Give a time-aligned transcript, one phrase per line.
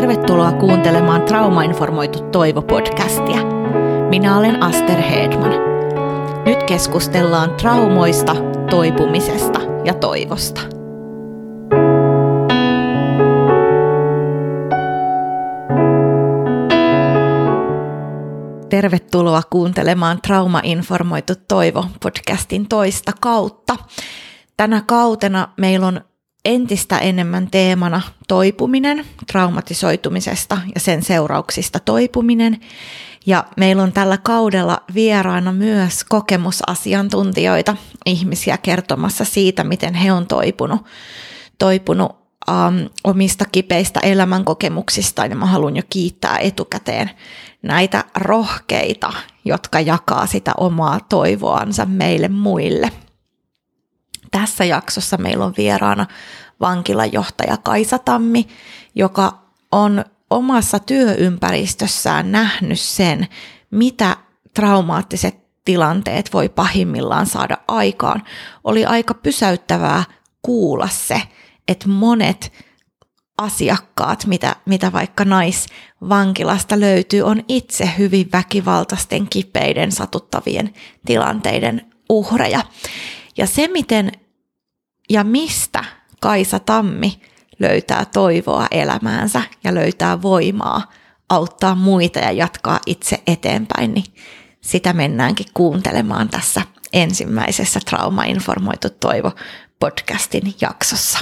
[0.00, 3.38] Tervetuloa kuuntelemaan Traumainformoitu Toivo-podcastia.
[4.08, 5.52] Minä olen Aster Hedman.
[6.46, 8.36] Nyt keskustellaan traumoista,
[8.70, 10.60] toipumisesta ja toivosta.
[18.68, 23.76] Tervetuloa kuuntelemaan Traumainformoitu Toivo-podcastin toista kautta.
[24.56, 26.00] Tänä kautena meillä on
[26.44, 32.60] entistä enemmän teemana toipuminen, traumatisoitumisesta ja sen seurauksista toipuminen.
[33.26, 37.76] Ja meillä on tällä kaudella vieraana myös kokemusasiantuntijoita,
[38.06, 40.84] ihmisiä kertomassa siitä, miten he on toipunut,
[41.58, 42.10] toipunut
[42.50, 45.26] um, omista kipeistä elämänkokemuksista.
[45.26, 47.10] Ja mä haluan jo kiittää etukäteen
[47.62, 49.12] näitä rohkeita,
[49.44, 52.90] jotka jakaa sitä omaa toivoansa meille muille–
[54.30, 56.06] tässä jaksossa meillä on vieraana
[56.60, 58.48] vankilajohtaja Kaisa Tammi,
[58.94, 59.38] joka
[59.72, 63.28] on omassa työympäristössään nähnyt sen,
[63.70, 64.16] mitä
[64.54, 68.22] traumaattiset tilanteet voi pahimmillaan saada aikaan.
[68.64, 70.04] Oli aika pysäyttävää
[70.42, 71.22] kuulla se,
[71.68, 72.52] että monet
[73.38, 80.74] asiakkaat, mitä, mitä vaikka naisvankilasta löytyy, on itse hyvin väkivaltaisten, kipeiden, satuttavien
[81.06, 82.60] tilanteiden uhreja.
[83.36, 84.12] Ja se, miten
[85.10, 85.84] ja mistä
[86.20, 87.20] Kaisa Tammi
[87.58, 90.90] löytää toivoa elämäänsä ja löytää voimaa
[91.28, 94.04] auttaa muita ja jatkaa itse eteenpäin, niin
[94.60, 99.32] sitä mennäänkin kuuntelemaan tässä ensimmäisessä Trauma-informoitu toivo
[99.80, 101.18] podcastin jaksossa.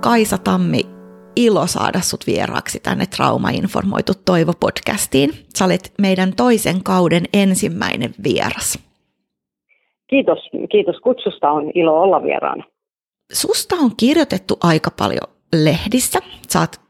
[0.00, 0.93] Kaisa Tammi,
[1.36, 5.34] ilo saada sut vieraaksi tänne Trauma-informoitu Toivo-podcastiin.
[5.58, 8.78] Sä olet meidän toisen kauden ensimmäinen vieras.
[10.10, 10.38] Kiitos,
[10.70, 12.64] kiitos kutsusta, on ilo olla vieraana.
[13.32, 15.34] Susta on kirjoitettu aika paljon
[15.64, 16.18] lehdissä.
[16.48, 16.80] Sä oot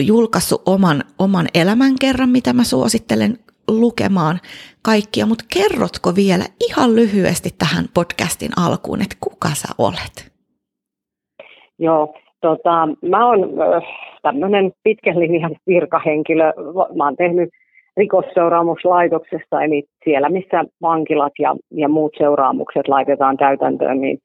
[0.00, 3.38] julkaissut oman, oman elämänkerran, mitä mä suosittelen
[3.68, 4.40] lukemaan
[4.82, 10.32] kaikkia, mutta kerrotko vielä ihan lyhyesti tähän podcastin alkuun, että kuka sä olet?
[11.78, 12.14] Joo,
[12.46, 13.38] Tota, mä oon
[14.22, 16.52] tämmöinen pitkän linjan virkahenkilö.
[16.96, 17.48] Mä oon tehnyt
[17.96, 24.18] rikosseuraamuslaitoksesta, eli siellä missä vankilat ja, ja muut seuraamukset laitetaan täytäntöön, niin,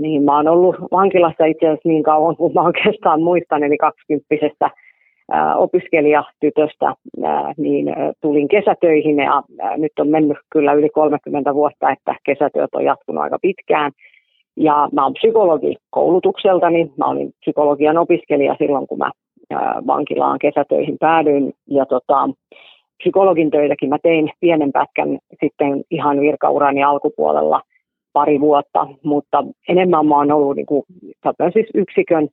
[0.00, 4.70] niin mä oon ollut vankilassa itse asiassa niin kauan kuin mä oikeastaan muistan, eli 20
[5.56, 6.94] opiskelijatytöstä,
[7.56, 7.86] niin
[8.20, 9.42] tulin kesätöihin ja
[9.76, 13.92] nyt on mennyt kyllä yli 30 vuotta, että kesätyöt on jatkunut aika pitkään.
[14.56, 16.92] Ja mä oon psykologi koulutukseltani.
[16.96, 19.10] Mä olin psykologian opiskelija silloin, kun mä
[19.86, 21.52] vankilaan kesätöihin päädyin.
[21.70, 22.28] Ja tota,
[22.98, 27.62] psykologin töitäkin mä tein pienen pätkän sitten ihan virkaurani alkupuolella
[28.12, 30.82] pari vuotta, mutta enemmän mä oon ollut niin kuin,
[31.52, 32.28] siis yksikön,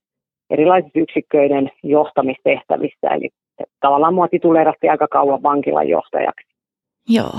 [0.50, 3.30] erilaisissa yksikköiden johtamistehtävissä, eli
[3.80, 6.48] tavallaan mua tituleerasti aika kauan vankilan johtajaksi.
[7.10, 7.32] Joo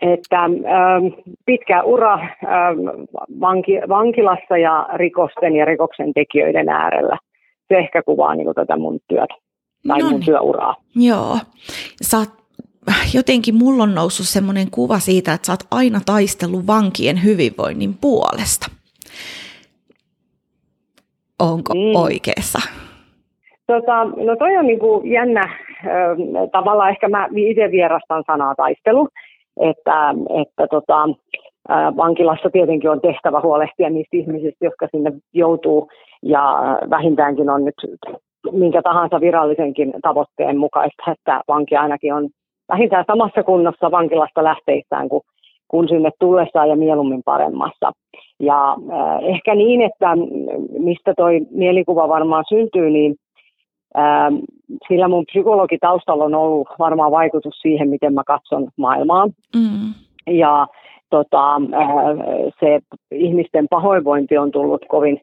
[0.00, 1.06] että ähm,
[1.46, 3.04] pitkä ura ähm,
[3.40, 7.18] vanki, vankilassa ja rikosten ja rikoksen tekijöiden äärellä.
[7.68, 9.34] Se ehkä kuvaa niin tätä mun työtä
[9.88, 10.74] tai no, mun työuraa.
[10.96, 11.38] Joo.
[12.02, 12.28] Sä oot,
[13.14, 18.66] jotenkin mulla on noussut semmoinen kuva siitä, että sä oot aina taistellut vankien hyvinvoinnin puolesta.
[21.38, 21.96] Onko niin.
[21.96, 22.58] oikeassa?
[23.66, 29.08] Tota, no toi on niinku jännä, ähm, tavallaan ehkä mä itse vierastan sanaa taistelu,
[29.56, 31.08] että, että tota,
[31.96, 35.88] vankilassa tietenkin on tehtävä huolehtia niistä ihmisistä, jotka sinne joutuu,
[36.22, 37.74] ja vähintäänkin on nyt
[38.52, 42.28] minkä tahansa virallisenkin tavoitteen mukaista, että vanki ainakin on
[42.68, 45.22] vähintään samassa kunnossa vankilasta lähteissään kuin,
[45.68, 47.92] kun sinne tullessaan ja mieluummin paremmassa.
[48.40, 48.76] Ja
[49.22, 50.08] ehkä niin, että
[50.78, 53.14] mistä toi mielikuva varmaan syntyy, niin
[53.98, 54.34] Ähm,
[54.88, 59.26] sillä mun psykologitaustalla on ollut varmaan vaikutus siihen, miten mä katson maailmaa.
[59.26, 59.94] Mm.
[60.26, 60.66] Ja
[61.10, 61.60] tota, äh,
[62.60, 62.80] se
[63.10, 65.20] ihmisten pahoinvointi on tullut kovin,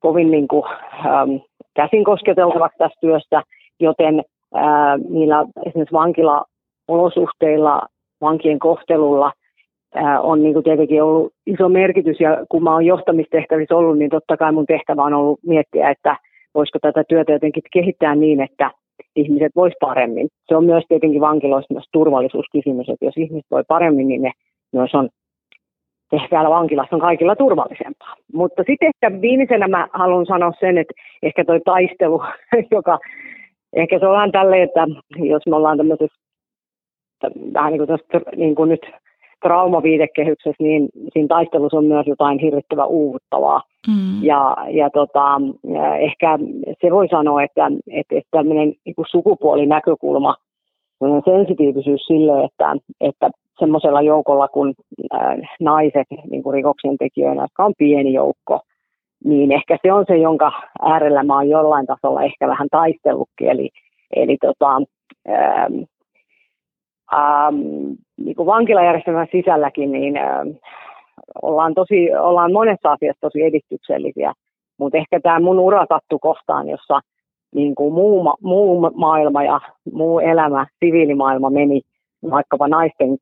[0.00, 0.64] kovin niin kuin,
[1.06, 1.30] ähm,
[1.74, 3.42] käsin kosketeltavaksi tässä työssä,
[3.80, 4.22] joten
[4.56, 7.82] äh, niillä esimerkiksi vankilaolosuhteilla,
[8.20, 9.32] vankien kohtelulla
[9.96, 12.20] äh, on niin kuin tietenkin ollut iso merkitys.
[12.20, 16.16] Ja kun mä oon johtamistehtävissä ollut, niin totta kai mun tehtävä on ollut miettiä, että
[16.54, 18.70] voisiko tätä työtä jotenkin kehittää niin, että
[19.16, 20.28] ihmiset vois paremmin.
[20.48, 24.32] Se on myös tietenkin vankiloissa myös turvallisuuskysymys, että jos ihmiset voi paremmin, niin ne
[24.72, 25.08] myös on
[26.30, 28.14] täällä vankilassa on kaikilla turvallisempaa.
[28.32, 32.22] Mutta sitten ehkä viimeisenä mä haluan sanoa sen, että ehkä toi taistelu,
[32.76, 32.98] joka
[33.72, 36.18] ehkä se on tälleen, että jos me ollaan tämmöisessä
[37.54, 38.80] vähän niin kuin, tästä, niin kuin nyt
[39.42, 43.62] traumaviitekehyksessä, niin siinä taistelussa on myös jotain hirvittävän uuvuttavaa.
[43.88, 44.24] Mm.
[44.24, 45.40] Ja, ja tota,
[46.00, 46.38] ehkä
[46.80, 50.34] se voi sanoa, että, että, että tämmöinen niin sukupuolinäkökulma,
[51.24, 54.74] sensitiivisyys sille, että, että semmoisella joukolla kuin
[55.60, 58.60] naiset niin kuin rikoksen tekijöinä, jotka on pieni joukko,
[59.24, 60.52] niin ehkä se on se, jonka
[60.82, 63.48] äärellä mä oon jollain tasolla ehkä vähän taistellutkin.
[63.48, 63.68] Eli,
[64.16, 64.82] eli tota,
[67.14, 67.56] ähm,
[68.24, 70.48] niin kuin vankilajärjestelmän sisälläkin, niin ähm,
[71.42, 74.32] ollaan, tosi, ollaan monessa asiassa tosi edistyksellisiä,
[74.78, 77.00] mutta ehkä tämä mun ura tattu kohtaan, jossa
[77.54, 79.60] niin kuin muu, muu maailma ja
[79.92, 81.80] muu elämä, siviilimaailma meni
[82.30, 83.18] vaikkapa naisten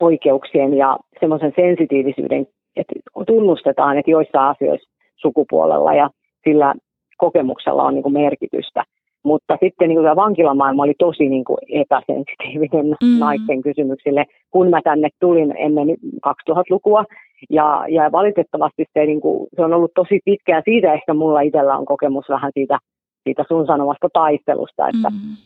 [0.00, 2.94] oikeuksien ja semmoisen sensitiivisyyden, että
[3.26, 6.10] tunnustetaan, että joissain asioissa sukupuolella ja
[6.44, 6.74] sillä
[7.16, 8.84] kokemuksella on niin kuin merkitystä.
[9.26, 13.18] Mutta sitten niin kuin vankilamaailma oli tosi niin kuin epäsensitiivinen mm.
[13.18, 15.88] naisten kysymyksille, kun mä tänne tulin ennen
[16.26, 17.04] 2000-lukua.
[17.50, 20.62] Ja, ja valitettavasti se, niin kuin, se on ollut tosi pitkään.
[20.64, 22.78] Siitä ehkä mulla itsellä on kokemus vähän siitä,
[23.24, 25.36] siitä sun sanomasta taistelusta, että, mm.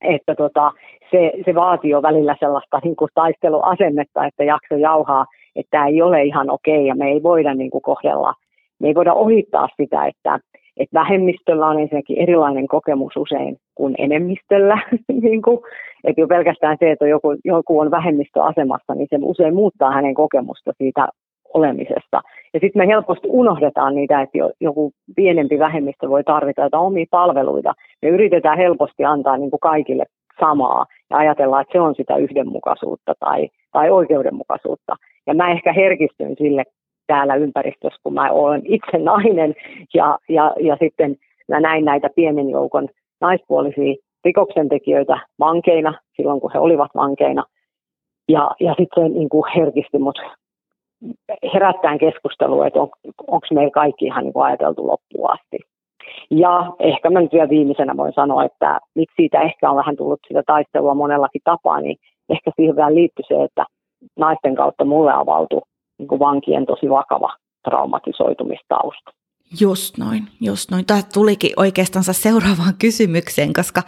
[0.00, 0.72] että tota,
[1.10, 6.02] se, se vaatii jo välillä sellaista niin kuin taisteluasennetta, että jakso jauhaa, että tämä ei
[6.02, 8.34] ole ihan okei ja me ei voida niin kuin kohdella,
[8.80, 10.38] me ei voida ohittaa sitä, että
[10.76, 14.78] että vähemmistöllä on ensinnäkin erilainen kokemus usein kuin enemmistöllä.
[15.22, 15.60] niin kuin,
[16.04, 20.72] että jo pelkästään se, että joku, joku on vähemmistöasemassa, niin se usein muuttaa hänen kokemusta
[20.78, 21.08] siitä
[21.54, 22.20] olemisesta.
[22.54, 27.72] Ja sitten me helposti unohdetaan niitä, että joku pienempi vähemmistö voi tarvita jotain omia palveluita.
[28.02, 30.04] Me yritetään helposti antaa niin kuin kaikille
[30.40, 34.96] samaa ja ajatellaan, että se on sitä yhdenmukaisuutta tai, tai oikeudenmukaisuutta.
[35.26, 36.64] Ja mä ehkä herkistyn sille
[37.06, 39.54] täällä ympäristössä, kun mä olen itse nainen
[39.94, 41.16] ja, ja, ja sitten
[41.48, 42.88] mä näin näitä pienen joukon
[43.20, 47.44] naispuolisia rikoksentekijöitä vankeina silloin, kun he olivat vankeina.
[48.28, 50.18] Ja, ja sitten se niin kuin herkisti mut
[51.54, 52.88] herättään keskustelua, että on,
[53.26, 55.58] onko meillä kaikki ihan niin kuin ajateltu loppuun asti.
[56.30, 60.20] Ja ehkä mä nyt vielä viimeisenä voin sanoa, että miksi siitä ehkä on vähän tullut
[60.28, 61.96] sitä taistelua monellakin tapaa, niin
[62.28, 63.64] ehkä siihen vähän liittyy se, että
[64.18, 65.60] naisten kautta mulle avautui
[65.98, 69.10] niin kuin vankien tosi vakava traumatisoitumistausta.
[69.60, 70.86] Just noin, just noin.
[70.86, 73.82] Tämä tulikin oikeastaan seuraavaan kysymykseen, koska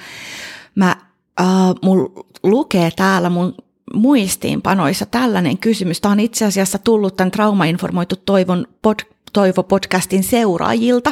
[0.75, 0.97] mä,
[1.41, 1.47] äh,
[1.83, 2.09] mul
[2.43, 3.55] lukee täällä mun
[3.95, 6.01] muistiinpanoissa tällainen kysymys.
[6.01, 11.11] Tämä on itse asiassa tullut tämän Traumainformoitu Toivon pod- Toivo-podcastin seuraajilta.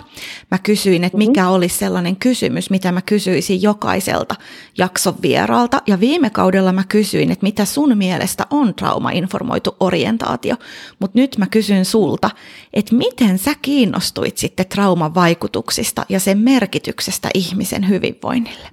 [0.51, 1.55] Mä kysyin, että mikä mm-hmm.
[1.55, 4.35] olisi sellainen kysymys, mitä mä kysyisin jokaiselta
[4.79, 5.79] jakson vieraalta.
[5.87, 10.55] Ja viime kaudella mä kysyin, että mitä sun mielestä on traumainformoitu orientaatio.
[11.01, 12.31] Mutta nyt mä kysyn sulta,
[12.75, 18.69] että miten sä kiinnostuit sitten trauman vaikutuksista ja sen merkityksestä ihmisen hyvinvoinnille?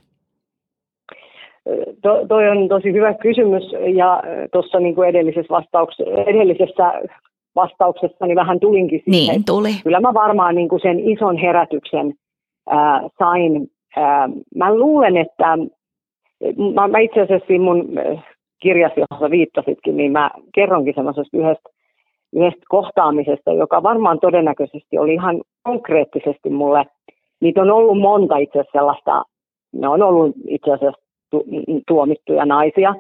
[2.02, 3.64] To, toi on tosi hyvä kysymys
[3.96, 6.84] ja tuossa niin edellisessä, vastauksessa, edellisessä
[7.56, 9.33] vastauksessani vähän tulinkin siihen.
[9.33, 9.69] Niin, tuli.
[9.83, 12.13] Kyllä mä varmaan niin kuin sen ison herätyksen
[12.69, 13.68] ää, sain.
[13.98, 15.57] Ää, mä luulen, että
[16.74, 17.89] mä, mä itse asiassa mun
[18.62, 21.69] kirjassa, johon viittasitkin, niin mä kerronkin semmoisesta yhdestä,
[22.33, 26.86] yhdestä kohtaamisesta, joka varmaan todennäköisesti oli ihan konkreettisesti mulle.
[27.42, 29.24] Niitä on ollut monta itse asiassa sellaista,
[29.74, 31.01] ne on ollut itse asiassa
[31.31, 31.44] tu,
[31.88, 32.95] tuomittuja naisia,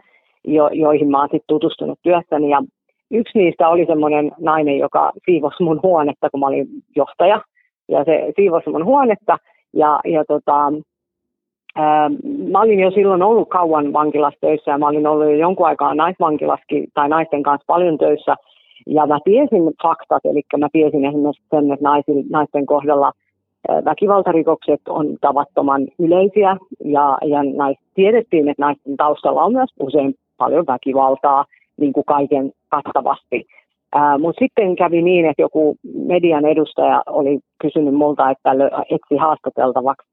[0.47, 2.49] jo, joihin mä oon sitten tutustunut työssäni.
[2.49, 2.63] Ja
[3.11, 7.41] Yksi niistä oli semmoinen nainen, joka siivosi mun huonetta, kun mä olin johtaja.
[7.89, 9.37] Ja se siivosi mun huonetta.
[9.73, 10.73] Ja, ja tota,
[11.75, 12.09] ää,
[12.51, 15.95] mä olin jo silloin ollut kauan vankilassa töissä ja mä olin ollut jo jonkun aikaa
[15.95, 18.35] naisvankilaskin tai naisten kanssa paljon töissä.
[18.87, 23.11] Ja mä tiesin faktat, eli mä tiesin esimerkiksi sen, että naisin, naisten kohdalla
[23.85, 30.65] väkivaltarikokset on tavattoman yleisiä ja, ja nais, tiedettiin, että naisten taustalla on myös usein paljon
[30.67, 31.45] väkivaltaa
[31.81, 33.45] niin kuin kaiken kattavasti.
[34.19, 35.75] Mutta sitten kävi niin, että joku
[36.07, 38.51] median edustaja oli kysynyt multa, että
[38.89, 40.11] etsi haastateltavaksi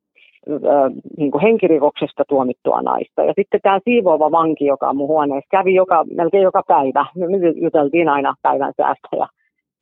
[1.17, 3.23] niin kuin henkirikoksesta tuomittua naista.
[3.23, 7.07] Ja sitten tämä siivoava vanki, joka on mun huoneessa, kävi joka, melkein joka päivä.
[7.15, 9.29] Me juteltiin aina päivän säästä ja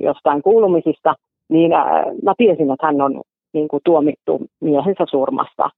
[0.00, 1.14] jostain kuulumisista.
[1.48, 1.70] Niin
[2.22, 3.20] mä tiesin, että hän on
[3.54, 5.70] niin kuin tuomittu miehensä surmasta.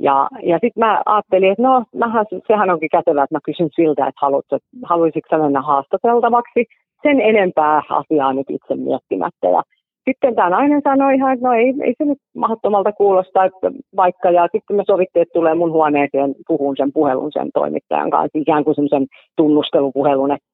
[0.00, 4.06] Ja, ja sitten mä ajattelin, että no, mähän, sehän onkin kätevää, että mä kysyn siltä,
[4.06, 6.64] että haluatko, haluaisitko mennä haastateltavaksi.
[7.02, 9.48] Sen enempää asiaa nyt itse miettimättä.
[9.48, 9.62] Ja
[10.08, 14.30] sitten tämä nainen sanoi ihan, että no ei, ei se nyt mahdottomalta kuulosta, että vaikka,
[14.30, 18.64] ja sitten me sovittiin, että tulee mun huoneeseen, puhun sen puhelun sen toimittajan kanssa, ikään
[18.64, 20.48] kuin semmoisen tunnustelupuhelun, että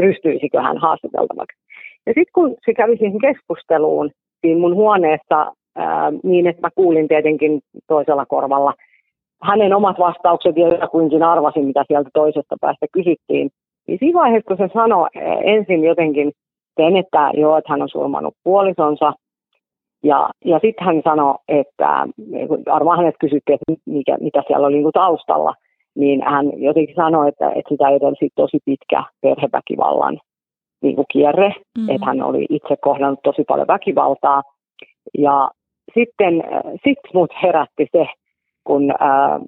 [0.00, 1.58] rystyisikö hän haastateltavaksi.
[2.06, 4.10] Ja sitten kun se kävi siihen keskusteluun
[4.40, 8.74] siinä mun huoneessa, ää, niin että mä kuulin tietenkin toisella korvalla
[9.42, 13.50] hänen omat vastaukset ja jotakuinkin arvasin, mitä sieltä toisesta päästä kysyttiin.
[13.88, 15.08] Niin siinä vaiheessa, kun se sanoi
[15.44, 16.32] ensin jotenkin
[16.76, 19.12] sen, että joo, että hän on surmannut puolisonsa,
[20.02, 22.06] ja, ja sitten hän sanoi, että
[22.70, 25.54] arvaan hänet kysyttiin, että mikä, mitä siellä oli niin taustalla,
[25.94, 30.18] niin hän jotenkin sanoi, että, että sitä edelsi tosi pitkä perheväkivallan
[30.82, 31.88] niin kuin kierre, mm-hmm.
[31.88, 34.42] että hän oli itse kohdannut tosi paljon väkivaltaa.
[35.18, 35.50] Ja
[35.94, 36.42] sitten
[36.84, 38.06] sit mut herätti se,
[38.64, 39.40] kun ää,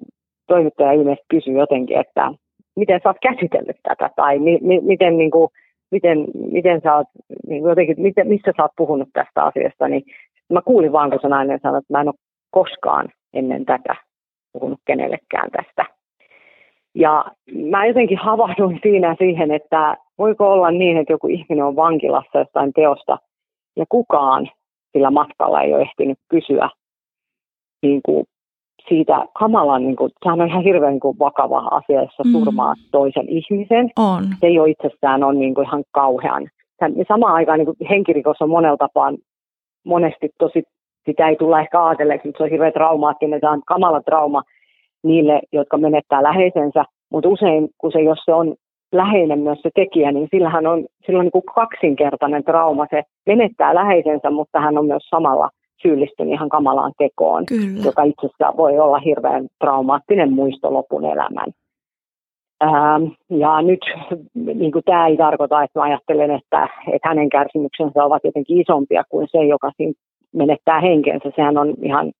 [0.47, 2.31] toimittaja ilmeisesti kysyi jotenkin, että
[2.75, 5.49] miten sä oot käsitellyt tätä, tai mi, mi, miten, niin kuin,
[5.91, 7.07] miten, miten sä oot,
[7.47, 10.03] niin kuin jotenkin, miten, missä sä oot puhunut tästä asiasta, niin
[10.53, 12.15] mä kuulin vaan, kun se nainen sanoi, että mä en ole
[12.51, 13.95] koskaan ennen tätä
[14.53, 15.85] puhunut kenellekään tästä.
[16.95, 17.25] Ja
[17.69, 22.73] mä jotenkin havahduin siinä siihen, että voiko olla niin, että joku ihminen on vankilassa jostain
[22.73, 23.17] teosta
[23.75, 24.49] ja kukaan
[24.95, 26.69] sillä matkalla ei ole ehtinyt kysyä
[27.81, 28.25] niin kuin
[28.89, 32.31] siitä kamalan, niin kuin, sehän on ihan hirveän niin kuin, vakava asia, jossa mm.
[32.31, 33.89] surmaa toisen ihmisen.
[33.95, 34.23] On.
[34.39, 36.47] Se jo itsessään on niin kuin, ihan kauhean.
[36.81, 39.13] Ja samaan aikaan niin kuin, henkirikos on monella tapaa
[39.85, 40.63] monesti tosi,
[41.05, 44.41] sitä ei tulla ehkä ajatelleeksi, mutta se on hirveän traumaattinen, se on kamala trauma
[45.03, 48.55] niille, jotka menettää läheisensä, mutta usein, kun se, jos se on
[48.91, 52.87] läheinen myös se tekijä, niin sillähän on, sillä on niin kuin kaksinkertainen trauma.
[52.89, 55.49] Se menettää läheisensä, mutta hän on myös samalla
[55.81, 57.85] syyllistynyt ihan kamalaan tekoon, Kyllä.
[57.85, 61.47] joka itsessään voi olla hirveän traumaattinen muisto lopun elämän.
[62.63, 63.79] Ähm, ja nyt
[64.33, 69.03] niin kuin tämä ei tarkoita, että mä ajattelen, että, että hänen kärsimyksensä ovat jotenkin isompia
[69.09, 69.93] kuin se, joka siinä
[70.33, 71.31] menettää henkensä.
[71.35, 72.11] Sehän on ihan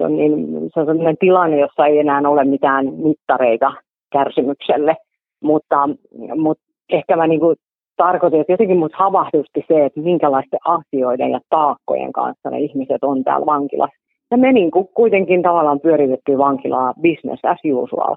[0.00, 3.72] se on, niin, se on sellainen tilanne, jossa ei enää ole mitään mittareita
[4.12, 4.96] kärsimykselle.
[5.42, 5.88] Mutta,
[6.36, 7.56] mutta ehkä mä niin kuin
[7.96, 13.24] tarkoitin, että jotenkin mut havahdusti se, että minkälaisten asioiden ja taakkojen kanssa ne ihmiset on
[13.24, 14.00] täällä vankilassa.
[14.30, 18.16] Ja me niin kuin kuitenkin tavallaan pyöritettiin vankilaa business as usual.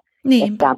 [0.54, 0.76] Että,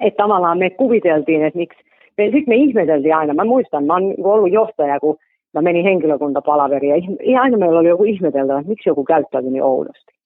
[0.00, 1.78] että tavallaan me kuviteltiin, että miksi,
[2.16, 3.34] sitten me ihmeteltiin aina.
[3.34, 5.16] Mä muistan, mä oon niinku ollut johtaja, kun
[5.54, 10.17] mä menin henkilökuntapalaveriin ja aina meillä oli joku ihmeteltävä, että miksi joku käyttäytyi niin oudosti.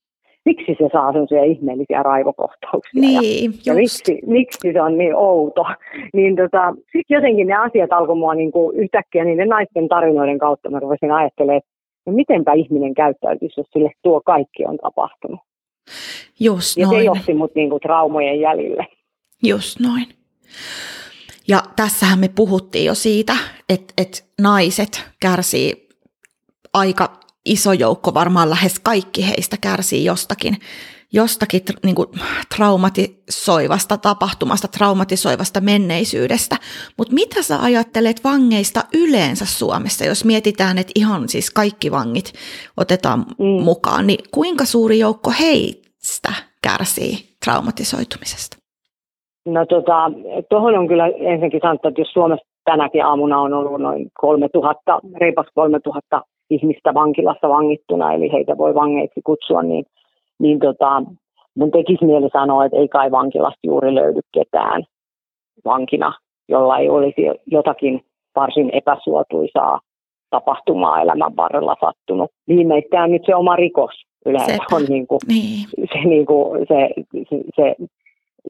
[0.45, 5.65] Miksi se saa sellaisia ihmeellisiä raivokohtauksia niin, ja, ja miksi, miksi se on niin outo.
[6.17, 10.81] Niin tota, sitten jotenkin ne asiat alkoi mua niinku yhtäkkiä niiden naisten tarinoiden kautta mä
[10.81, 11.71] rupesin ajattelemaan, että
[12.07, 15.41] no mitenpä ihminen käyttäytyisi, jos sille tuo kaikki on tapahtunut.
[16.41, 16.99] Just ja noin.
[16.99, 18.87] se johti mut niinku traumojen jäljille.
[19.43, 20.07] Just noin.
[21.49, 23.33] Ja tässähän me puhuttiin jo siitä,
[23.69, 25.89] että, että naiset kärsii
[26.75, 27.09] aika
[27.45, 30.55] iso joukko, varmaan lähes kaikki heistä kärsii jostakin,
[31.13, 32.09] jostakin niin kuin,
[32.57, 36.57] traumatisoivasta tapahtumasta, traumatisoivasta menneisyydestä.
[36.99, 42.33] Mutta mitä sä ajattelet vangeista yleensä Suomessa, jos mietitään, että ihan siis kaikki vangit
[42.77, 43.65] otetaan mm.
[43.65, 46.33] mukaan, niin kuinka suuri joukko heistä
[46.63, 48.57] kärsii traumatisoitumisesta?
[49.47, 50.11] No tota,
[50.49, 55.47] tuohon on kyllä ensinnäkin sanottu, että jos Suomessa tänäkin aamuna on ollut noin 3000, reipas
[55.55, 56.23] 3000
[56.55, 59.85] ihmistä vankilassa vangittuna, eli heitä voi vangeiksi kutsua, niin,
[60.39, 61.03] niin tota,
[61.57, 64.85] mun tekisi mieli sanoa, että ei kai vankilasta juuri löydy ketään
[65.65, 66.13] vankina,
[66.49, 68.05] jolla ei olisi jotakin
[68.37, 69.81] varsin epäsuotuisaa
[70.31, 72.31] tapahtumaa elämän varrella sattunut.
[72.49, 73.95] Viimeistään nyt se oma rikos
[74.27, 74.77] yleensä Sepä.
[74.77, 75.69] on niin kuin, niin.
[75.93, 76.89] Se, niin kuin, se,
[77.29, 77.75] se, se,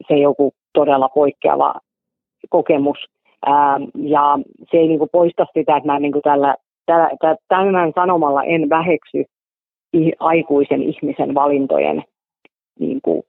[0.07, 1.73] se joku todella poikkeava
[2.49, 2.97] kokemus.
[3.45, 4.39] Ää, ja
[4.71, 6.55] se ei niin kuin poista sitä, että mä niin kuin tällä, tällä,
[7.47, 9.23] tämän sanomalla en väheksy
[10.19, 12.03] aikuisen ihmisen valintojen,
[12.79, 13.23] niin kuin,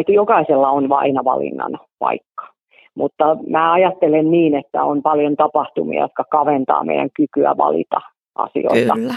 [0.00, 2.48] että jokaisella on aina valinnan paikka.
[2.94, 8.00] Mutta mä ajattelen niin, että on paljon tapahtumia, jotka kaventaa meidän kykyä valita
[8.34, 8.94] asioita.
[8.94, 9.14] Kyllä.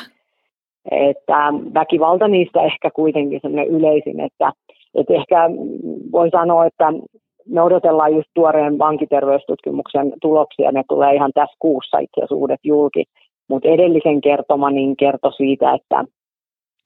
[0.91, 4.51] Että väkivalta niistä ehkä kuitenkin sellainen yleisin, että
[4.95, 5.49] et ehkä
[6.11, 6.93] voi sanoa, että
[7.49, 13.03] me odotellaan just tuoreen vankiterveystutkimuksen tuloksia, ne tulee ihan tässä kuussa itse asiassa uudet julki,
[13.49, 16.05] mutta edellisen kertoma niin kertoi siitä, että,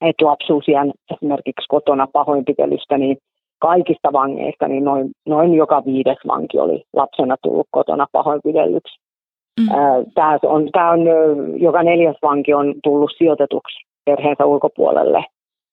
[0.01, 3.17] että lapsuusien esimerkiksi kotona pahoinpitelystä, niin
[3.59, 8.99] kaikista vangeista niin noin, noin joka viides vanki oli lapsena tullut kotona pahoinpidellyksi.
[9.59, 9.67] Mm.
[10.13, 10.99] Tämä on, tämä on,
[11.61, 15.25] joka neljäs vanki on tullut sijoitetuksi perheensä ulkopuolelle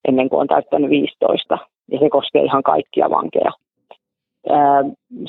[0.09, 1.59] ennen kuin on täyttänyt 15
[1.91, 3.51] ja se koskee ihan kaikkia vankeja.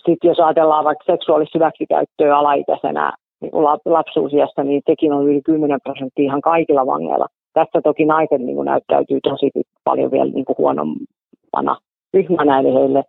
[0.06, 3.52] Sitten jos ajatellaan vaikka seksuaalista hyväksikäyttöä alaikäisenä niin
[3.86, 7.28] lapsuusiassa, niin sekin on yli 10 prosenttia ihan kaikilla vangeilla.
[7.54, 9.52] Tässä toki naiset niin näyttäytyy tosi
[9.84, 11.78] paljon vielä niin huonompana
[12.14, 13.04] ryhmänä, eli heille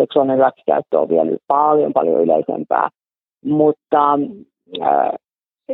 [0.00, 2.88] seksuaalinen hyväksikäyttö on vielä paljon paljon yleisempää.
[3.44, 4.18] Mutta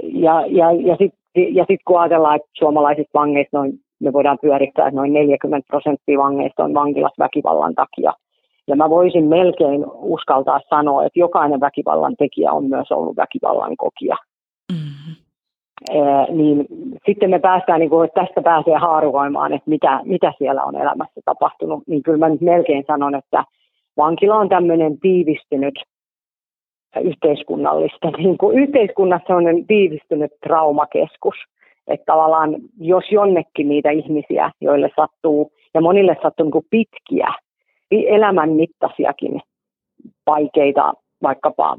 [0.03, 4.87] ja, ja, ja sitten ja sit kun ajatellaan, että suomalaisista vangeista noin me voidaan pyörittää,
[4.87, 8.13] että noin 40 prosenttia vangeista on vankilassa väkivallan takia,
[8.69, 14.17] Ja mä voisin melkein uskaltaa sanoa, että jokainen väkivallan tekijä on myös ollut väkivallan kokija.
[14.73, 15.15] Mm-hmm.
[15.91, 16.67] Ee, niin
[17.07, 21.21] sitten me päästään, niin kuin, että tästä pääsee haaruoimaan, että mitä, mitä siellä on elämässä
[21.25, 21.83] tapahtunut.
[21.87, 23.45] Niin kyllä mä nyt melkein sanon, että
[23.97, 25.75] vankila on tämmöinen tiivistynyt
[27.03, 31.35] yhteiskunnallista, niin kuin yhteiskunnassa on tiivistynyt traumakeskus.
[31.87, 37.29] Että tavallaan jos jonnekin niitä ihmisiä, joille sattuu, ja monille sattuu niin pitkiä,
[38.09, 39.41] elämän mittaisiakin
[40.27, 41.79] vaikeita vaikkapa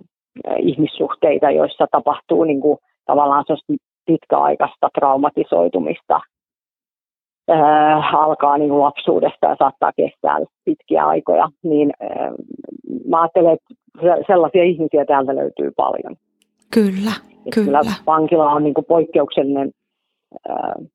[0.58, 3.46] ihmissuhteita, joissa tapahtuu niin kuin, tavallaan
[4.06, 6.20] pitkäaikaista traumatisoitumista,
[7.52, 12.32] äh, alkaa niin kuin lapsuudesta ja saattaa kestää pitkiä aikoja, niin äh,
[13.10, 13.76] mä ajattelen, että
[14.28, 16.16] sellaisia ihmisiä täältä löytyy paljon.
[16.74, 17.12] Kyllä,
[17.54, 17.80] kyllä.
[17.80, 17.96] kyllä.
[18.08, 19.72] vankila on niin kuin poikkeuksellinen,
[20.50, 20.88] äh,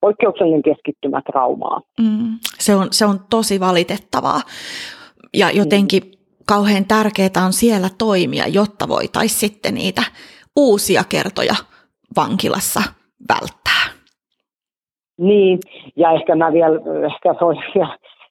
[0.00, 1.80] poikkeuksellinen keskittymä traumaa.
[2.00, 4.40] Mm, se, on, se on tosi valitettavaa.
[5.34, 6.10] Ja jotenkin mm.
[6.46, 10.02] kauhean tärkeää on siellä toimia, jotta voitaisiin sitten niitä
[10.56, 11.54] uusia kertoja
[12.16, 12.80] vankilassa
[13.28, 14.00] välttää.
[15.18, 15.58] Niin,
[15.96, 16.76] ja ehkä mä vielä,
[17.06, 17.34] ehkä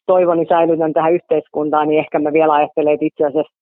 [0.06, 3.54] toivoni säilytän tähän yhteiskuntaan, niin ehkä mä vielä ajattelen, että itse asiassa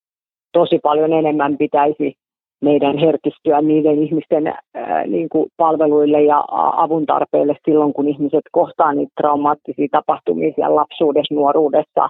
[0.54, 2.14] tosi paljon enemmän pitäisi
[2.62, 8.94] meidän herkistyä niiden ihmisten ää, niin kuin palveluille ja avun tarpeille silloin, kun ihmiset kohtaa
[8.94, 12.10] niitä traumaattisia tapahtumia siellä lapsuudessa, nuoruudessa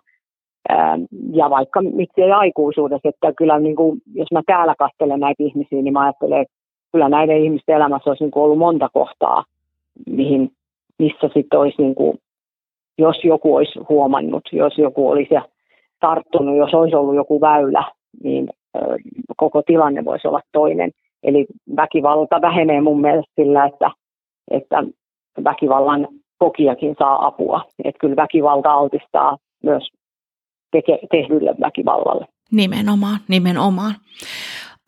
[0.69, 0.97] ää,
[1.31, 3.09] ja vaikka miksei aikuisuudessa.
[3.09, 6.53] Että kyllä niin kuin, jos mä täällä katselen näitä ihmisiä, niin mä ajattelen, että
[6.91, 9.43] kyllä näiden ihmisten elämässä olisi niin kuin ollut monta kohtaa,
[10.09, 10.51] mihin,
[10.99, 12.17] missä sitten olisi, niin kuin,
[12.97, 15.35] jos joku olisi huomannut, jos joku olisi
[15.99, 17.83] tarttunut, jos olisi ollut joku väylä,
[18.23, 18.49] niin
[19.37, 20.91] koko tilanne voisi olla toinen.
[21.23, 23.91] Eli väkivalta vähenee mun mielestä sillä, että,
[24.51, 24.83] että
[25.43, 26.07] väkivallan
[26.37, 27.61] kokijakin saa apua.
[27.83, 29.89] Että kyllä väkivalta altistaa myös
[30.71, 32.25] teke, tehdylle väkivallalle.
[32.51, 33.93] Nimenomaan, nimenomaan.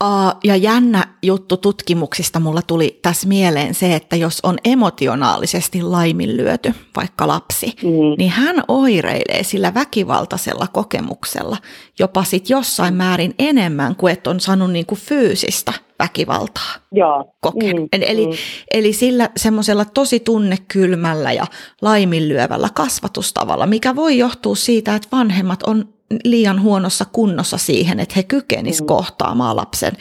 [0.04, 6.74] Uh, ja jännä juttu tutkimuksista mulla tuli tässä mieleen se, että jos on emotionaalisesti laiminlyöty,
[6.96, 8.16] vaikka lapsi, mm.
[8.18, 11.58] niin hän oireilee sillä väkivaltaisella kokemuksella
[12.00, 17.36] jopa sit jossain määrin enemmän kuin että on saanut niinku fyysistä väkivaltaa Joo.
[17.42, 17.90] kokenut.
[17.92, 18.02] Mm.
[18.02, 18.34] Eli, mm.
[18.74, 21.46] eli sillä semmoisella tosi tunnekylmällä ja
[21.82, 25.94] laiminlyövällä kasvatustavalla, mikä voi johtua siitä, että vanhemmat on
[26.24, 28.88] liian huonossa kunnossa siihen, että he kykenisivät mm.
[28.88, 29.94] kohtaamaan lapsen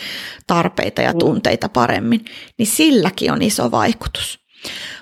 [0.46, 1.18] tarpeita ja mm.
[1.18, 2.24] tunteita paremmin,
[2.58, 4.38] niin silläkin on iso vaikutus.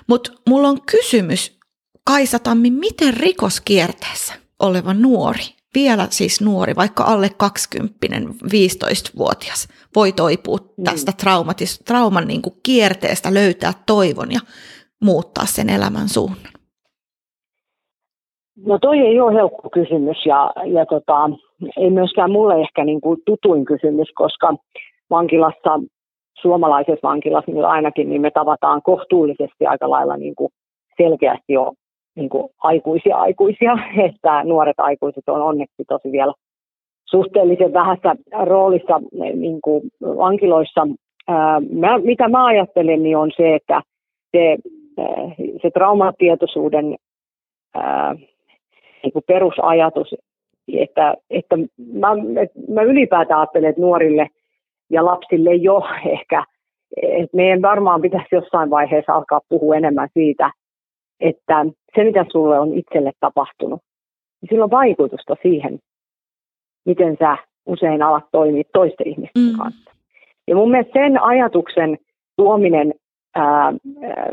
[0.07, 1.57] Mutta mulla on kysymys,
[2.03, 5.43] Kaisa Tammi, miten rikoskierteessä oleva nuori,
[5.75, 7.97] vielä siis nuori, vaikka alle 20
[8.45, 10.83] 15-vuotias, voi toipua mm.
[10.83, 14.39] tästä traumatis, trauman niin kuin kierteestä, löytää toivon ja
[15.01, 16.56] muuttaa sen elämän suunnan?
[18.65, 21.29] No toi ei ole helppo kysymys ja, ja tota,
[21.77, 24.53] ei myöskään mulle ehkä niin kuin tutuin kysymys, koska
[25.09, 25.79] vankilassa,
[26.41, 30.49] suomalaisessa vankilassa niin ainakin, niin me tavataan kohtuullisesti aika lailla niin kuin
[30.97, 31.73] selkeästi jo
[32.15, 33.77] niin kuin aikuisia aikuisia,
[34.09, 36.33] että nuoret aikuiset on onneksi tosi vielä
[37.05, 38.15] suhteellisen vähässä
[38.45, 39.01] roolissa
[39.33, 40.87] niin kuin vankiloissa.
[41.71, 43.81] Mä, mitä mä ajattelen, niin on se, että
[44.31, 44.57] se,
[45.61, 46.95] se traumatietoisuuden
[49.07, 50.15] niin kuin perusajatus,
[50.73, 51.55] että, että
[51.93, 52.07] mä,
[52.69, 54.27] mä ylipäätään ajattelen, että nuorille
[54.89, 56.43] ja lapsille jo ehkä,
[57.01, 60.51] että meidän varmaan pitäisi jossain vaiheessa alkaa puhua enemmän siitä,
[61.19, 61.65] että
[61.95, 63.81] se mitä sulle on itselle tapahtunut,
[64.41, 65.79] niin sillä on vaikutusta siihen,
[66.85, 69.57] miten sä usein alat toimia toisten ihmisten mm.
[69.57, 69.91] kanssa.
[70.47, 71.97] Ja mun mielestä sen ajatuksen
[72.37, 72.93] tuominen
[73.35, 73.73] ää,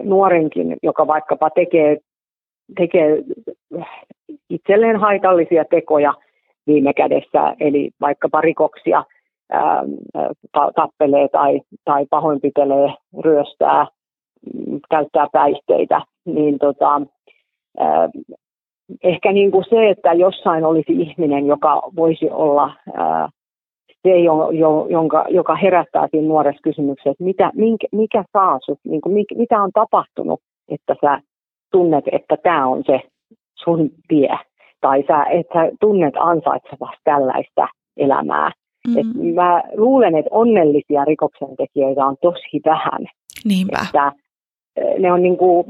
[0.03, 1.99] nuorenkin, joka vaikkapa tekee,
[2.77, 3.23] tekee
[4.51, 6.15] itselleen haitallisia tekoja
[6.67, 9.05] viime kädessä, eli vaikkapa rikoksia,
[9.51, 9.83] ää,
[10.75, 12.95] tappelee tai, tai pahoinpitelee,
[13.25, 13.87] ryöstää,
[14.55, 17.01] mm, käyttää päihteitä, niin tota,
[17.79, 18.09] ää,
[19.03, 23.29] ehkä niin kuin se, että jossain olisi ihminen, joka voisi olla ää,
[24.03, 28.79] se, jo, jo, jonka, joka herättää siinä nuoressa kysymyksessä, että mitä, minkä, mikä saa sut,
[28.85, 31.21] niin kuin, mikä, mitä on tapahtunut, että sä
[31.73, 33.01] tunnet, että tämä on se
[33.55, 34.39] sun tie.
[34.81, 38.51] Tai sä, että sä tunnet ansaitsevasti tällaista elämää.
[38.89, 38.99] Mm.
[38.99, 43.07] Et mä luulen, että onnellisia rikoksentekijöitä on tosi vähän.
[43.45, 43.79] Niinpä.
[43.87, 44.13] Että
[44.99, 45.65] ne on niin kuin,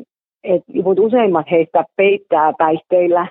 [0.44, 3.26] että useimmat heistä peittää päihteillä.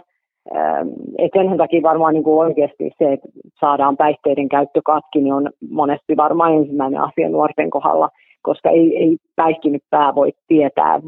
[1.18, 3.28] Että sen takia varmaan niin kuin oikeasti se, että
[3.60, 8.10] saadaan päihteiden käyttö katki, niin on monesti varmaan ensimmäinen asia nuorten kohdalla–
[8.44, 11.00] koska ei, ei päihtynyt pää voi tietää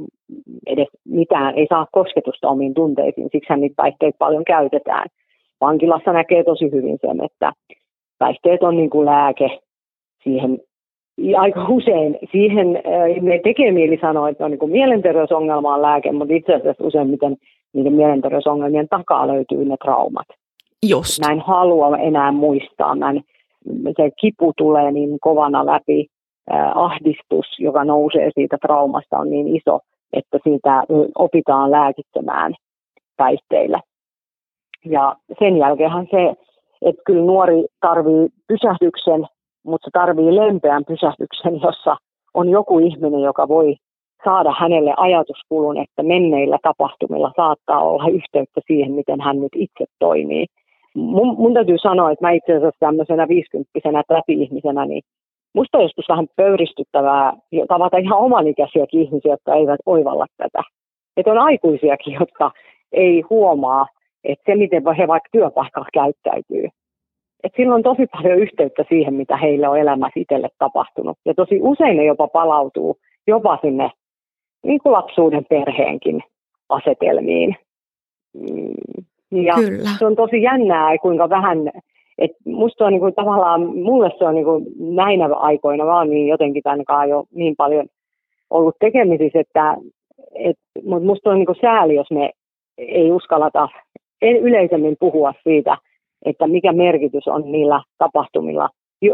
[0.68, 5.08] edes mitään, ei saa kosketusta omiin tunteisiin, siksi niitä päihteitä paljon käytetään.
[5.62, 7.54] vankilassa näkee tosi hyvin sen, että
[8.18, 9.60] päihteet on niin kuin lääke
[10.24, 10.60] siihen
[11.38, 12.68] aika usein siihen
[13.22, 17.38] me tekee mieli sanoa, että on niin mielenterveysongelma on lääke, mutta itse asiassa useimmiten
[17.74, 20.28] niiden mielenterveysongelmien takaa löytyy ne traumat.
[20.90, 21.20] Just.
[21.26, 22.96] Mä en halua enää muistaa.
[22.96, 23.22] Mä en,
[23.98, 26.08] se kipu tulee niin kovana läpi,
[26.76, 29.80] ahdistus, joka nousee siitä traumasta, on niin iso,
[30.14, 30.84] että siitä
[31.16, 32.54] opitaan lääkitsemään
[33.18, 33.80] päihteillä.
[34.86, 36.36] Ja sen jälkeenhän se,
[36.82, 39.26] että kyllä nuori tarvii pysähdyksen,
[39.66, 41.98] mutta se tarvii lempeän pysähdyksen, jossa
[42.34, 43.76] on joku ihminen, joka voi
[44.24, 50.46] saada hänelle ajatuskulun, että menneillä tapahtumilla saattaa olla yhteyttä siihen, miten hän nyt itse toimii.
[50.96, 55.02] Mun, mun täytyy sanoa, että mä itse asiassa tämmöisenä viisikymppisenä täti-ihmisenä, niin
[55.56, 57.34] musta on joskus vähän pöyristyttävää
[57.68, 60.62] tavata ihan omanikäisiäkin ihmisiä, jotka eivät oivalla tätä.
[61.18, 62.52] Että on aikuisiakin, jotka
[62.92, 63.86] ei huomaa,
[64.24, 66.70] että se, miten he vaikka työpaikalla käyttäytyy,
[67.44, 71.18] että sillä on tosi paljon yhteyttä siihen, mitä heille on elämässä itselle tapahtunut.
[71.26, 73.90] Ja tosi usein ne jopa palautuu jopa sinne
[74.64, 76.24] niin kuin lapsuuden perheenkin
[76.70, 77.56] asetelmiin.
[78.34, 79.90] Mm, ja Kyllä.
[80.00, 81.58] se on tosi jännää, kuinka vähän,
[82.18, 86.28] että musta on niin kuin, tavallaan, mulle se on niin kuin, näinä aikoina, vaan niin
[86.28, 87.86] jotenkin tämän jo niin paljon
[88.50, 89.78] ollut tekemisissä, että
[90.36, 92.32] et, mutta musta on niin kuin sääli, jos me
[92.78, 93.70] ei uskallata
[94.22, 95.78] yleisemmin puhua siitä,
[96.26, 98.70] että mikä merkitys on niillä tapahtumilla,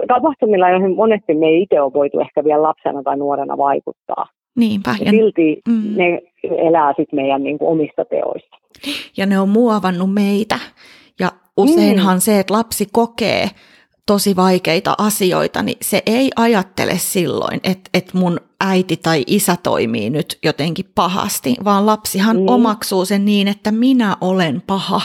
[0.08, 4.28] tapahtumilla, joihin monesti me ei itse ole voitu ehkä vielä lapsena tai nuorena vaikuttaa.
[4.58, 4.96] Niinpä.
[5.06, 5.98] Ja silti mm.
[5.98, 8.58] ne elää sitten meidän niin kuin, omista teoista.
[9.18, 10.56] Ja ne on muovannut meitä.
[11.19, 12.21] Ja useinhan mm.
[12.21, 13.52] se, että lapsi kokee
[14.06, 20.10] tosi vaikeita asioita, niin se ei ajattele silloin, että, että mun äiti tai isä toimii
[20.10, 22.47] nyt jotenkin pahasti, vaan lapsihan mm.
[22.47, 25.02] omaksuu sen niin, että minä olen paha.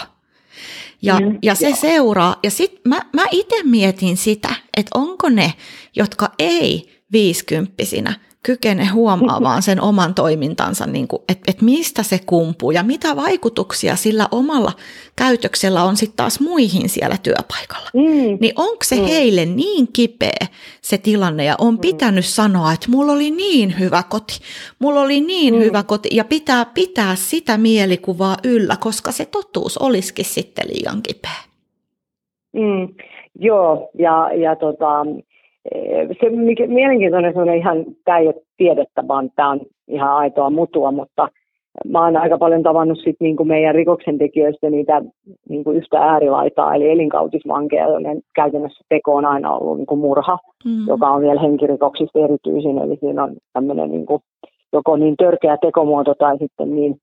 [1.02, 1.76] Ja, mm, ja se joo.
[1.76, 2.36] seuraa.
[2.42, 5.52] Ja sitten mä, mä itse mietin sitä, että onko ne,
[5.96, 12.70] jotka ei viisikymppisinä kykene huomaamaan sen oman toimintansa, niin kuin, että, että mistä se kumpuu
[12.70, 14.72] ja mitä vaikutuksia sillä omalla
[15.16, 17.90] käytöksellä on sitten taas muihin siellä työpaikalla.
[17.94, 18.38] Mm.
[18.40, 19.04] Niin onko se mm.
[19.04, 20.46] heille niin kipeä
[20.82, 21.80] se tilanne ja on mm.
[21.80, 24.38] pitänyt sanoa, että mulla oli niin hyvä koti,
[24.78, 25.60] mulla oli niin mm.
[25.60, 31.42] hyvä koti ja pitää pitää sitä mielikuvaa yllä, koska se totuus olisikin sitten liian kipeä.
[32.52, 32.94] Mm.
[33.38, 35.04] Joo, ja, ja tota,
[36.20, 40.92] se mikä, mielenkiintoinen on ihan, tämä ei ole tiedettä, vaan tämä on ihan aitoa mutua,
[40.92, 41.28] mutta
[41.88, 45.02] mä oon aika paljon tavannut sit niin kuin meidän rikoksentekijöistä niitä
[45.48, 50.38] niin kuin yhtä äärilaitaa, eli elinkautisvankeja, joiden käytännössä teko on aina ollut niin kuin murha,
[50.64, 50.86] mm.
[50.88, 54.22] joka on vielä henkirikoksista erityisin, eli siinä on tämmöinen niin kuin,
[54.72, 56.96] joko niin törkeä tekomuoto tai sitten niin,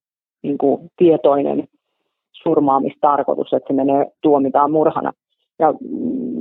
[0.43, 1.63] niin kuin tietoinen
[2.31, 5.11] surmaamistarkoitus, että se menee tuomitaan murhana.
[5.59, 5.73] Ja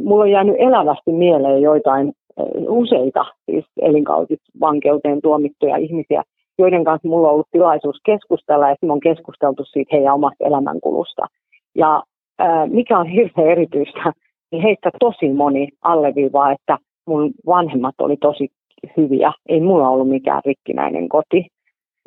[0.05, 6.23] mulla on jäänyt elävästi mieleen joitain eh, useita siis elinkautisvankeuteen tuomittuja ihmisiä,
[6.59, 11.27] joiden kanssa mulla on ollut tilaisuus keskustella ja on keskusteltu siitä heidän omasta elämänkulusta.
[11.75, 12.03] Ja
[12.39, 14.13] ää, mikä on hirveän erityistä,
[14.53, 18.49] niin heistä tosi moni alleviivaa, että mun vanhemmat oli tosi
[18.97, 19.33] hyviä.
[19.49, 21.47] Ei mulla ollut mikään rikkinäinen koti.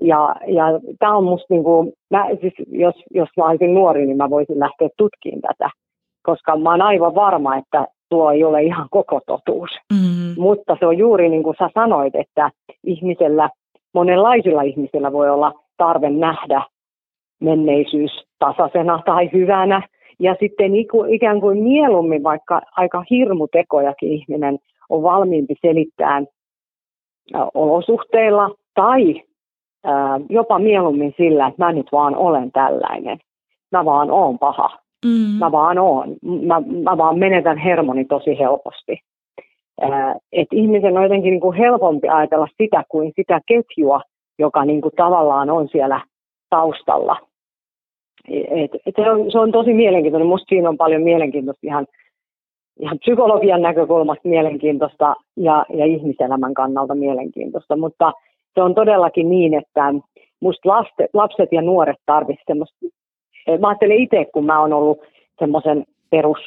[0.01, 0.65] Ja, ja
[0.99, 4.59] tämä on musta niin kuin, mä, siis jos, jos mä olisin nuori, niin mä voisin
[4.59, 5.69] lähteä tutkimaan tätä
[6.25, 9.69] koska mä oon aivan varma, että tuo ei ole ihan koko totuus.
[9.93, 10.41] Mm-hmm.
[10.41, 12.51] Mutta se on juuri niin kuin sä sanoit, että
[12.83, 13.49] ihmisellä,
[13.93, 16.61] monenlaisilla ihmisillä voi olla tarve nähdä
[17.41, 19.81] menneisyys tasaisena tai hyvänä.
[20.19, 20.71] Ja sitten
[21.09, 24.59] ikään kuin mieluummin, vaikka aika hirmutekojakin ihminen
[24.89, 26.27] on valmiimpi selittämään
[27.53, 29.21] olosuhteilla tai
[30.29, 33.17] jopa mieluummin sillä, että mä nyt vaan olen tällainen.
[33.71, 34.84] Mä vaan oon paha.
[35.05, 35.39] Mm.
[35.39, 36.15] Mä vaan oon.
[36.41, 38.99] Mä, mä vaan menetän hermoni tosi helposti.
[39.83, 44.01] Äh, et ihmisen on jotenkin niin kuin helpompi ajatella sitä kuin sitä ketjua,
[44.39, 46.01] joka niin kuin tavallaan on siellä
[46.49, 47.17] taustalla.
[48.29, 50.27] Et, et se, on, se on tosi mielenkiintoinen.
[50.27, 51.87] Musta siinä on paljon mielenkiintoista ihan,
[52.79, 57.77] ihan psykologian näkökulmasta mielenkiintoista ja, ja ihmiselämän kannalta mielenkiintoista.
[57.77, 58.13] Mutta
[58.53, 59.93] se on todellakin niin, että
[60.41, 60.69] musta
[61.13, 62.69] lapset ja nuoret tarvitsevat
[63.59, 64.97] Mä ajattelen itse, kun mä oon ollut
[65.39, 66.37] semmoisen perus,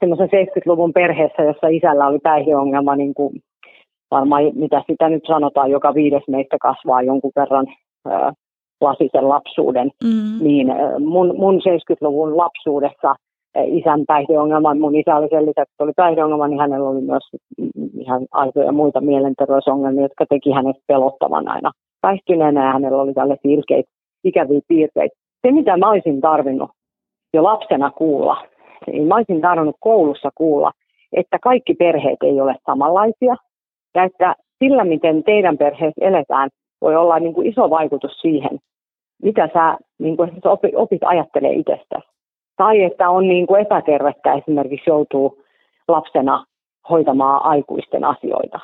[0.00, 3.42] semmoisen 70-luvun perheessä, jossa isällä oli päihdeongelma, niin kuin
[4.10, 7.66] varmaan mitä sitä nyt sanotaan, joka viides meistä kasvaa jonkun verran
[8.06, 8.32] ää,
[8.80, 10.44] lasisen lapsuuden, mm.
[10.44, 10.66] niin
[10.98, 13.14] mun, mun 70-luvun lapsuudessa
[13.66, 17.22] isän päihdeongelma, mun isä oli sen lisäksi, että oli päihdeongelma, niin hänellä oli myös
[17.98, 21.70] ihan aitoja muita mielenterveysongelmia, jotka teki hänet pelottavan aina
[22.00, 23.90] päihtyneenä ja hänellä oli tällaisia ilkeitä,
[24.24, 26.70] ikäviä piirteitä se, mitä mä olisin tarvinnut,
[27.34, 28.46] jo lapsena kuulla,
[28.86, 30.72] niin mä olisin tarvinnut koulussa kuulla,
[31.12, 33.36] että kaikki perheet ei ole samanlaisia
[33.94, 38.58] ja että sillä, miten teidän perheessä eletään, voi olla niin kuin iso vaikutus siihen,
[39.22, 40.30] mitä sä niin kuin
[40.76, 42.08] opit, ajattelee itsestäsi.
[42.56, 45.42] Tai että on niin kuin epätervettä esimerkiksi joutuu
[45.88, 46.44] lapsena
[46.90, 48.60] hoitamaan aikuisten asioita.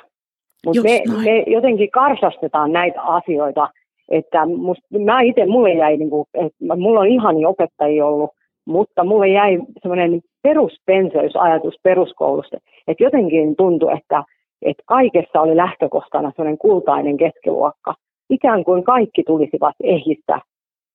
[0.66, 3.68] Mutta me, me jotenkin karsastetaan näitä asioita,
[4.10, 8.30] että must, mä itse, mulle jäi, niin kuin, että mulla on ihani opettajia ollut,
[8.66, 12.56] mutta mulle jäi semmoinen peruspenseysajatus peruskoulusta,
[12.88, 14.24] että jotenkin tuntui, että,
[14.62, 17.94] että kaikessa oli lähtökohtana semmoinen kultainen keskiluokka.
[18.30, 20.40] Ikään kuin kaikki tulisivat ehistä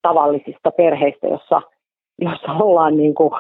[0.01, 1.62] tavallisista perheistä, jossa,
[2.21, 3.32] jossa ollaan niin kuin,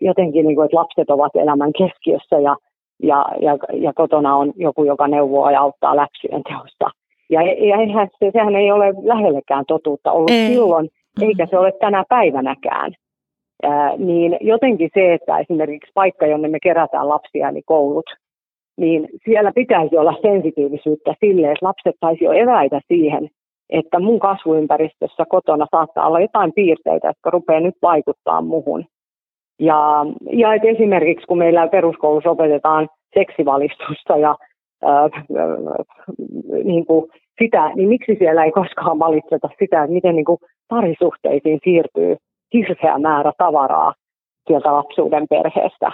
[0.00, 2.56] jotenkin, niin kuin, että lapset ovat elämän keskiössä ja,
[3.02, 6.90] ja, ja, ja kotona on joku, joka neuvoo ja auttaa läksyjen teosta.
[7.30, 10.46] Ja, ja eihän se, sehän ei ole lähellekään totuutta ollut ei.
[10.46, 10.88] silloin,
[11.22, 12.92] eikä se ole tänä päivänäkään.
[13.62, 18.06] Ää, niin jotenkin se, että esimerkiksi paikka, jonne me kerätään lapsia, eli koulut,
[18.76, 23.28] niin siellä pitäisi olla sensitiivisyyttä sille, että lapset saisi jo eväitä siihen,
[23.70, 28.84] että mun kasvuympäristössä kotona saattaa olla jotain piirteitä, jotka rupeaa nyt vaikuttaa muhun.
[29.58, 34.36] Ja, ja esimerkiksi kun meillä peruskoulussa opetetaan seksivalistusta ja
[34.84, 35.10] äh,
[36.64, 37.10] niin kuin
[37.42, 40.38] sitä, niin miksi siellä ei koskaan valitseta sitä, että miten niin kuin
[40.68, 42.16] parisuhteisiin siirtyy
[42.52, 43.94] hirveä määrä tavaraa
[44.46, 45.92] sieltä lapsuuden perheestä.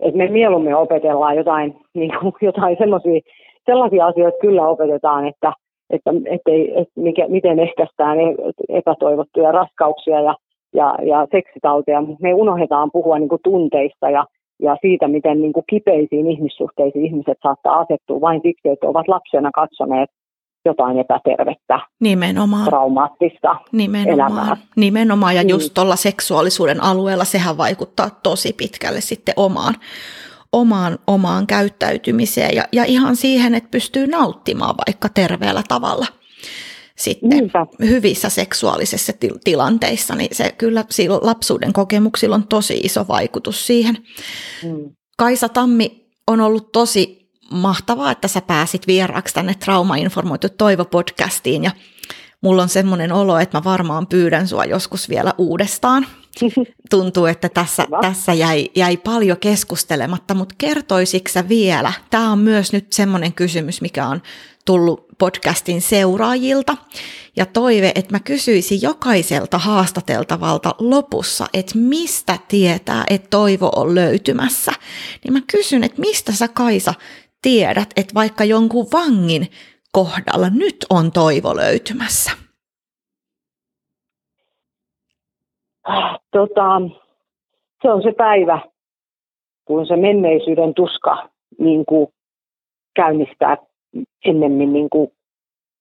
[0.00, 2.76] Et me mieluummin opetellaan jotain, niin kuin, jotain
[3.66, 5.52] sellaisia asioita kyllä opetetaan, että,
[5.90, 8.18] että, ettei, että mikä, miten ehkäistään
[8.68, 10.34] epätoivottuja raskauksia ja,
[10.74, 14.24] ja, ja seksitauteja, mutta me unohdetaan puhua niin kuin tunteista ja,
[14.62, 19.50] ja siitä, miten niin kuin kipeisiin ihmissuhteisiin ihmiset saattaa asettua vain siksi, että ovat lapsena
[19.50, 20.10] katsoneet
[20.64, 22.64] jotain epätervettä, Nimenomaan.
[22.64, 24.32] traumaattista Nimenomaan.
[24.32, 24.56] elämää.
[24.76, 25.74] Nimenomaan, ja just mm.
[25.74, 29.74] tuolla seksuaalisuuden alueella sehän vaikuttaa tosi pitkälle sitten omaan,
[30.52, 36.06] omaan, omaan käyttäytymiseen ja, ja ihan siihen, että pystyy nauttimaan vaikka terveellä tavalla
[36.98, 37.66] sitten Niinpä.
[37.80, 40.84] hyvissä seksuaalisissa til- tilanteissa, niin se kyllä
[41.22, 43.98] lapsuuden kokemuksilla on tosi iso vaikutus siihen.
[44.64, 44.90] Mm.
[45.18, 51.70] Kaisa Tammi on ollut tosi mahtavaa, että sä pääsit vieraaksi tänne Trauma-informoitu Toivo-podcastiin ja
[52.40, 56.06] mulla on semmoinen olo, että mä varmaan pyydän sua joskus vielä uudestaan.
[56.90, 61.92] Tuntuu, että tässä, tässä jäi, jäi paljon keskustelematta, mutta kertoisitko sä vielä?
[62.10, 64.22] Tämä on myös nyt semmoinen kysymys, mikä on
[64.68, 66.72] tullut podcastin seuraajilta.
[67.36, 74.72] Ja toive, että mä kysyisin jokaiselta haastateltavalta lopussa, että mistä tietää, että toivo on löytymässä.
[75.24, 76.94] Niin mä kysyn, että mistä sä Kaisa
[77.42, 79.46] tiedät, että vaikka jonkun vangin
[79.92, 82.30] kohdalla nyt on toivo löytymässä?
[86.32, 86.80] Tota,
[87.82, 88.62] se on se päivä,
[89.64, 91.28] kun se menneisyyden tuska
[91.58, 92.08] niin kuin
[92.96, 93.56] käynnistää
[94.24, 95.08] ennemmin niin kuin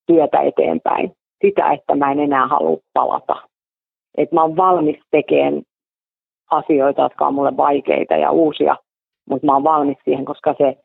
[0.08, 1.12] työtä eteenpäin.
[1.46, 3.36] Sitä, että mä en enää halua palata.
[4.17, 5.62] Että mä oon valmis tekemään
[6.52, 8.76] asioita, jotka on mulle vaikeita ja uusia,
[9.30, 10.78] mutta mä oon valmis siihen, koska se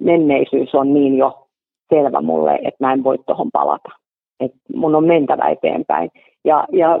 [0.00, 1.46] menneisyys on niin jo
[1.94, 3.88] selvä mulle, että mä en voi tuohon palata.
[4.40, 6.10] Et mun on mentävä eteenpäin.
[6.44, 6.98] Ja, ja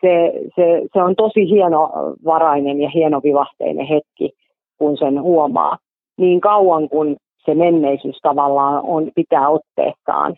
[0.00, 4.30] se, se, se, on tosi hienovarainen ja hienovivahteinen hetki,
[4.78, 5.78] kun sen huomaa.
[6.18, 10.36] Niin kauan kun se menneisyys tavallaan on, pitää otteessaan.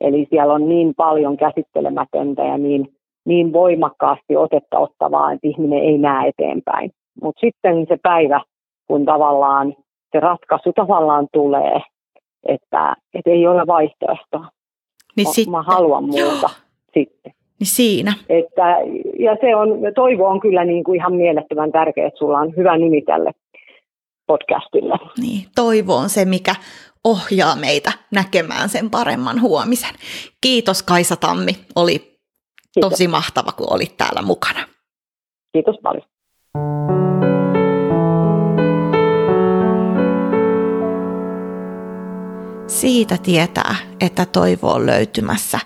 [0.00, 2.92] Eli siellä on niin paljon käsittelemätöntä ja niin,
[3.24, 6.90] niin voimakkaasti otetta ottavaa, että ihminen ei näe eteenpäin.
[7.22, 8.40] Mutta sitten se päivä,
[8.86, 9.74] kun tavallaan
[10.12, 11.80] se ratkaisu tavallaan tulee,
[12.48, 14.46] että, että ei ole vaihtoehtoa.
[15.16, 15.52] Niin mä, sitten.
[15.52, 16.50] mä haluan muuta Joo.
[16.94, 17.32] sitten.
[17.60, 18.12] Niin siinä.
[18.28, 18.76] Että,
[19.18, 22.78] ja se on, toivo on kyllä niin kuin ihan mielettömän tärkeä, että sulla on hyvä
[22.78, 23.32] nimi tälle
[24.28, 24.98] podcastille.
[25.18, 26.54] Niin, toivo on se, mikä
[27.04, 29.94] ohjaa meitä näkemään sen paremman huomisen.
[30.40, 32.90] Kiitos Kaisa Tammi, oli Kiitos.
[32.90, 34.68] tosi mahtava, kun olit täällä mukana.
[35.52, 36.02] Kiitos paljon.
[42.80, 45.58] siitä tietää, että toivo on löytymässä,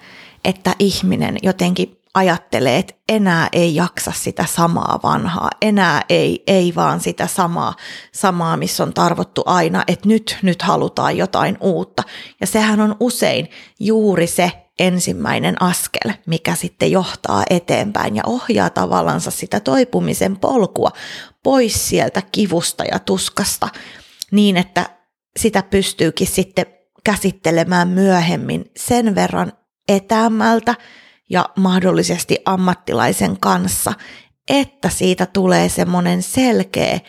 [0.45, 7.01] että ihminen jotenkin ajattelee, että enää ei jaksa sitä samaa vanhaa, enää ei, ei vaan
[7.01, 7.77] sitä samaa,
[8.13, 12.03] samaa, missä on tarvottu aina, että nyt, nyt halutaan jotain uutta.
[12.41, 13.49] Ja sehän on usein
[13.81, 20.91] juuri se ensimmäinen askel, mikä sitten johtaa eteenpäin ja ohjaa tavallaan sitä toipumisen polkua
[21.43, 23.69] pois sieltä kivusta ja tuskasta
[24.31, 24.91] niin, että
[25.37, 26.67] sitä pystyykin sitten
[27.05, 29.53] käsittelemään myöhemmin sen verran
[29.89, 30.75] etäämältä
[31.33, 33.93] ja mahdollisesti ammattilaisen kanssa,
[34.51, 37.01] että siitä tulee semmoinen selkeä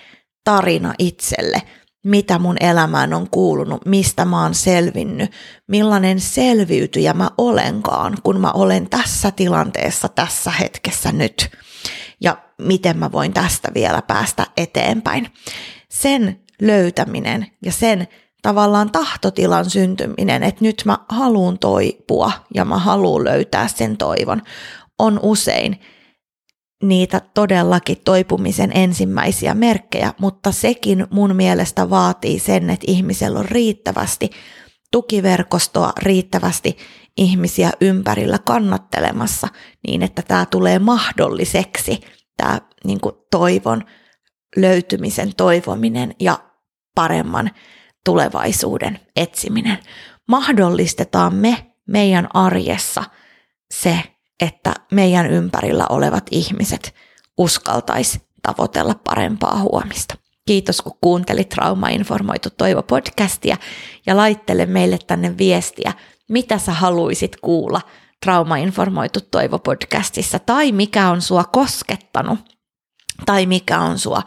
[0.43, 1.61] tarina itselle,
[2.05, 5.31] mitä mun elämään on kuulunut, mistä mä oon selvinnyt,
[5.67, 11.49] millainen selviytyjä mä olenkaan, kun mä olen tässä tilanteessa, tässä hetkessä nyt.
[12.21, 15.29] Ja miten mä voin tästä vielä päästä eteenpäin.
[15.89, 18.07] Sen löytäminen ja sen
[18.43, 24.41] tavallaan tahtotilan syntyminen, että nyt mä haluan toipua ja mä haluan löytää sen toivon,
[24.99, 25.79] on usein
[26.83, 34.29] niitä todellakin toipumisen ensimmäisiä merkkejä, mutta sekin mun mielestä vaatii sen, että ihmisellä on riittävästi
[34.91, 36.77] tukiverkostoa, riittävästi
[37.17, 39.47] ihmisiä ympärillä kannattelemassa
[39.87, 42.01] niin, että tämä tulee mahdolliseksi,
[42.37, 42.99] tämä niin
[43.31, 43.83] toivon
[44.55, 46.39] löytymisen toivominen ja
[46.95, 47.51] paremman
[48.05, 49.77] tulevaisuuden etsiminen.
[50.27, 53.03] Mahdollistetaan me meidän arjessa
[53.73, 53.99] se,
[54.41, 56.95] että meidän ympärillä olevat ihmiset
[57.37, 60.15] uskaltais tavoitella parempaa huomista.
[60.45, 63.57] Kiitos kun kuuntelit Trauma-informoitu Toivo-podcastia
[64.05, 65.93] ja laittele meille tänne viestiä,
[66.29, 67.81] mitä sä haluaisit kuulla
[68.25, 72.39] Trauma-informoitu Toivo-podcastissa tai mikä on sua koskettanut
[73.25, 74.21] tai mikä on sua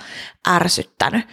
[0.49, 1.27] ärsyttänyt,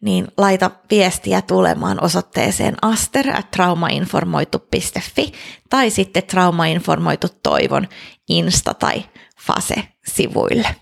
[0.00, 5.32] niin laita viestiä tulemaan osoitteeseen aster.traumainformoitu.fi
[5.70, 7.88] tai sitten traumainformoitu toivon
[8.32, 9.04] Insta- tai
[9.46, 10.76] Fase-sivuille.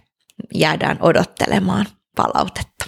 [0.55, 2.85] Jäädään odottelemaan palautetta.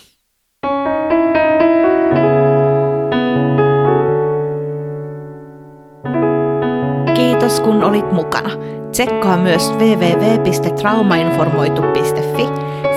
[7.15, 8.51] Kiitos kun olit mukana.
[8.91, 12.50] Tsekkaa myös www.traumainformoitu.fi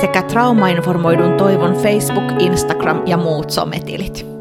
[0.04, 4.33] sekä traumainformoidun toivon Facebook, Instagram ja muut sometilit.